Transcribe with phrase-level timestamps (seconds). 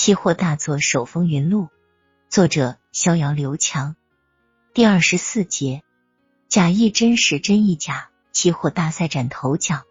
[0.00, 1.70] 期货大作手风云录，
[2.30, 3.96] 作者逍遥刘强。
[4.72, 5.82] 第二十四节，
[6.46, 8.08] 假亦真实，真亦假。
[8.30, 9.82] 期货大赛展头角。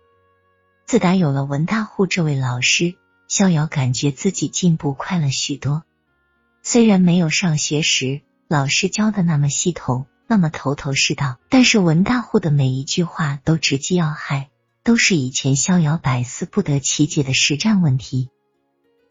[0.85, 2.95] 自打有了文大户这位老师，
[3.27, 5.83] 逍遥感觉自己进步快了许多。
[6.63, 14.47] 虽然没有上学时老师教的那么系统，那么头头是道，但是文大户的每一句话都直击要害。
[14.85, 18.29] 都是以前逍遥百思不得其解的实战问题，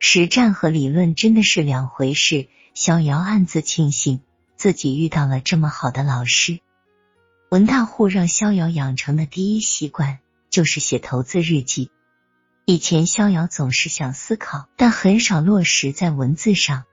[0.09, 2.47] 实战和理论真的是两回事。
[2.74, 4.20] 逍遥暗自庆幸
[4.55, 6.60] 自己遇到了这么好的老师。
[7.48, 11.91] 文大户让逍遥养成的第一习惯就是写投资日记。
[12.66, 16.84] 以前逍遥总是想思考，但很少落实在文字上。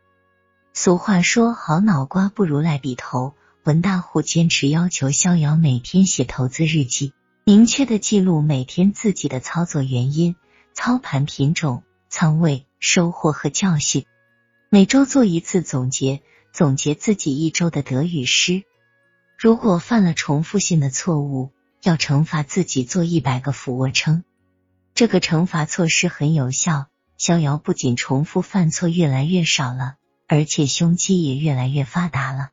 [0.74, 7.14] 俗话说好脑瓜不如赖笔头，文大户坚持要求逍遥每天写投资日记。
[7.46, 10.36] 明确的记录每天自己的操作原因、
[10.74, 14.06] 操盘品种、仓位、收获和教训。
[14.70, 18.64] 每周做一次总结，总结自己一周的得与失。
[19.40, 24.26] 如果犯了重复性的错误，要惩罚自己做一百个俯卧撑。
[24.94, 29.96] 这个惩罚措施很有效，逍遥不仅重复犯错越来越少了，
[30.28, 32.50] 而且胸肌也越来越发达了。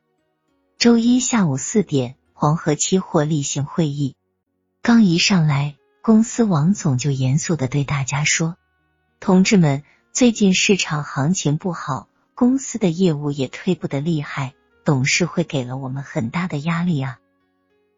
[0.77, 4.15] 周一下午四点，黄河期货例行会议。
[4.81, 8.55] 刚一上来，公司王总就严肃的对大家说
[9.19, 17.19] ：“同志们，最近市场行情不好，公司的业务也退步的厉害，董事会给了我们很大的压力啊！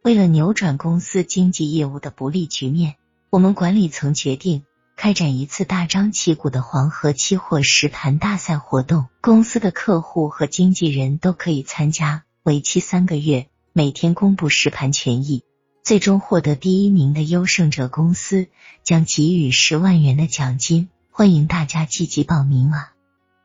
[0.04, 2.96] 为了扭转公司经济业务的不利局面，
[3.32, 4.64] 我们管理层决定
[4.96, 15.44] 开展一次大张旗鼓的黄河期货实盘大赛活动，公司的客户和经纪人都可以参加，为期三个月，每天公布实盘权益。”
[15.84, 18.48] 最终获得第一名的优胜者公司
[18.84, 22.92] 将给予十万元的奖金，欢迎大家积极报名啊！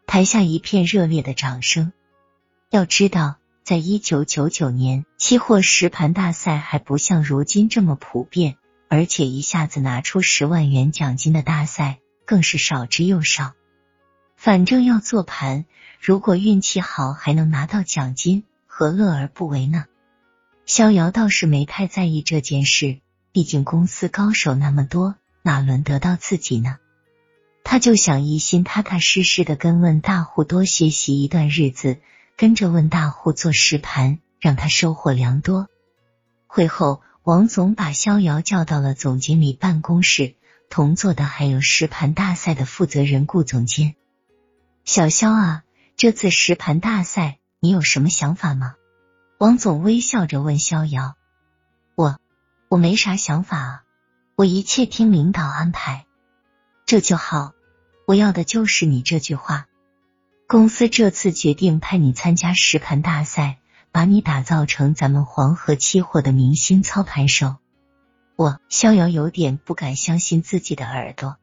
[0.06, 1.92] 台下一片热烈的掌声。
[2.70, 8.56] 要知道，在一九九九年，期货实盘大赛还不像如今这么普遍，
[8.88, 13.52] 而且一下子拿出十万元奖金的大赛更是少之又少。
[14.34, 15.66] 反正要做盘，
[16.00, 19.84] 如果运气好还能拿到奖金，何乐而不为呢？
[20.64, 26.78] 逍遥倒是没太在意这件事，毕竟公司高手那么多，哪轮得到自己呢？
[27.70, 31.98] 他就想一心踏踏实实的跟问大户多学习一段日子，
[32.34, 35.68] 跟着问大户做实盘，让他收获良多。
[36.46, 40.34] 会后，王总把逍遥叫到了总经理办公室，
[40.70, 43.96] 同坐的还有实盘大赛的负责人顾总监。
[44.86, 45.62] 小肖啊，
[45.94, 48.76] 这次实盘大赛你有什么想法吗？
[49.36, 51.16] 王总微笑着问逍遥
[51.94, 52.18] ：“我
[52.70, 53.82] 我没啥想法啊，
[54.36, 56.06] 我一切听领导安排，
[56.86, 57.52] 这就好。
[58.08, 59.66] 我要的就是你这句话。
[60.46, 63.58] 公司这次决定派你参加实盘大赛，
[63.92, 67.56] 把你打造成咱们黄河期货的明星操盘手。”
[68.34, 71.36] 我逍遥有点不敢相信自己的耳朵，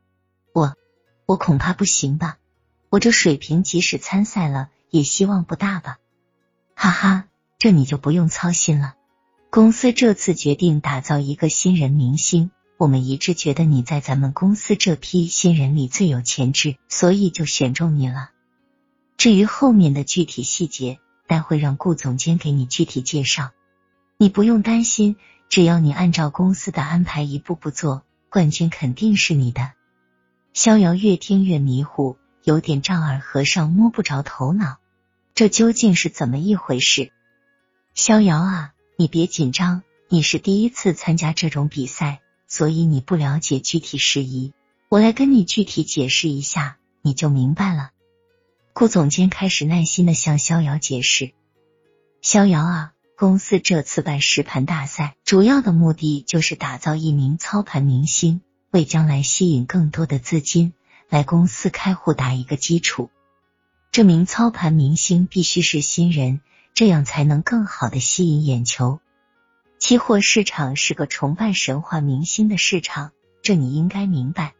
[0.53, 0.73] 我
[1.27, 2.37] 我恐怕不行吧？
[2.89, 5.97] 我这水平即使参赛了，也希望不大吧？
[6.73, 7.25] 哈哈。
[7.59, 8.95] 这你就不用操心了。
[9.51, 18.31] 公司这次决定打造一个新人明星，我们一致觉得你在咱们公司这批新人里最有潜质，所以就选中你了。
[19.17, 23.51] 至于后面的具体细节，待会让顾总监给你具体介绍。
[24.17, 25.15] 你不用担心，
[25.47, 29.71] 只要你按照公司的安排一步步做，冠军肯定是你的。
[30.53, 34.79] 逍遥越听越迷糊，有点丈二和尚摸不着头脑，
[35.33, 37.11] 这究竟是怎么一回事？
[37.93, 44.53] 逍遥啊，你别紧张，你是第一次参加这种比赛，所以你不了解具体事宜。
[44.89, 47.91] 我来跟你具体解释一下，你就明白了。
[48.73, 51.33] 顾总监开始耐心的向逍遥解释：
[52.21, 58.41] 逍遥啊，公司这次办实盘大赛，主要的目的就是打造一名操盘明星，
[58.71, 60.73] 为将来吸引更多的资金
[61.09, 63.09] 来公司开户打一个基础。
[63.91, 66.41] 这名操盘明星必须是新人。
[66.77, 68.99] 这样才能更好的吸引眼球。
[69.77, 73.11] 期货市场是个崇拜神话明星的市场，
[73.41, 74.53] 这你应该明白。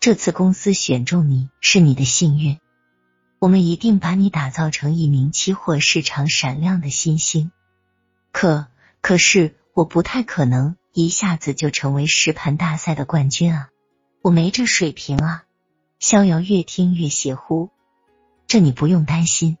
[0.00, 2.58] 这次公司选中你是你的幸运，
[3.38, 7.52] 我们一定把你打造成一名期货市场闪亮的新星。
[8.32, 8.66] 可
[9.00, 13.68] 可是我不太可能一下子就成为实盘大赛的冠军啊，
[14.22, 15.44] 我没这水平啊。
[15.98, 17.68] 逍遥越听越邪乎，
[18.46, 19.58] 这你不用担心。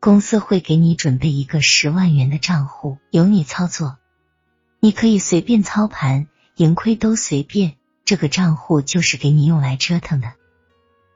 [0.00, 3.98] 公司会给你准备一个十万元的账户，由你操作，
[4.80, 6.26] 你可以随便操盘，
[6.56, 7.76] 盈亏都随便。
[8.04, 10.34] 这个账户就是给你用来折腾的。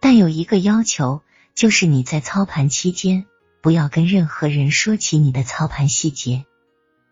[0.01, 1.23] 但有一个要求，
[1.55, 3.27] 就是你在操盘期间，
[3.61, 6.47] 不要跟任何人说起你的操盘细节。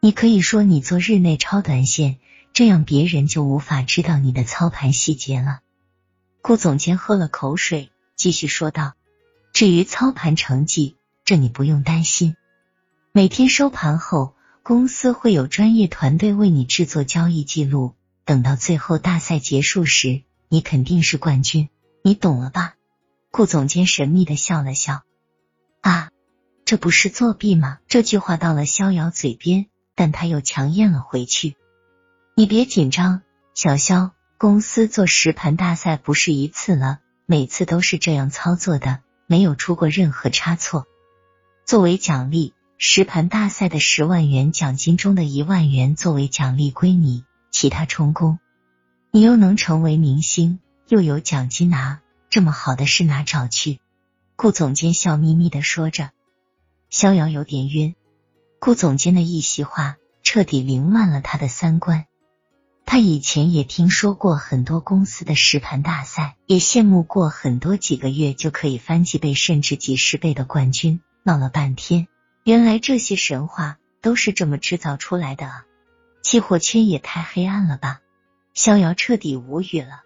[0.01, 2.19] 你可以说你做日内超短线，
[2.53, 5.61] 这样别人就无法知道你的操盘细节了。
[6.43, 8.95] 顾总监喝了口水，继续说道
[9.53, 12.35] ：“至于操盘成绩，这你不用担心。
[13.13, 14.35] 每天收盘后，
[14.69, 17.95] 公司会有专业团队为你制作交易记录。
[18.27, 21.71] 等到最后大赛结束时，你肯定是冠军。
[22.03, 22.75] 你懂了吧？”
[23.33, 25.05] 顾总监神秘的笑了笑
[25.81, 26.11] ：“啊，
[26.67, 29.69] 这不是作弊吗？”这句话到了逍遥嘴边。
[29.95, 31.57] 但他又强咽了回去。
[32.37, 33.23] 你别紧张，
[33.55, 40.87] 小肖，公司做实盘大赛不是一次了，每次都是这样操作的，没有出过任何差错。
[41.65, 48.39] 作为奖励，实盘大赛的十万元奖金中的一万元作为奖励归你，其他充公。
[49.11, 53.81] 你又能成为明星，又有奖金拿，这么好的事哪找去？
[54.37, 56.11] 顾总监笑眯眯的说着。
[56.89, 57.97] 逍遥有点晕。
[58.61, 62.07] 顾总监的一席话彻底凌乱了他的三观。
[62.87, 71.01] 他以前也听说过很多公司的实盘大赛，也羡慕过很多几个月就可以翻几倍甚至几十倍的冠军。
[71.25, 72.07] 闹了半天，
[72.49, 75.67] 原来这些神话都是这么制造出来的啊！
[76.23, 78.01] 期货圈也太黑暗了吧！
[78.55, 80.01] 逍遥彻底无语了。